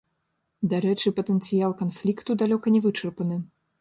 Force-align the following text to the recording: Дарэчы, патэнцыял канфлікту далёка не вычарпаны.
Дарэчы, 0.71 1.13
патэнцыял 1.19 1.77
канфлікту 1.81 2.31
далёка 2.43 2.67
не 2.77 2.81
вычарпаны. 2.87 3.43